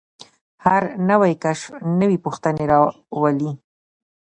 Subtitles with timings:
[0.65, 1.65] هر نوی کشف
[2.01, 3.51] نوې پوښتنې راولي.